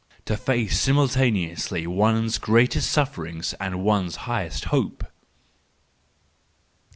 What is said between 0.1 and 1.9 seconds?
—To face simultaneously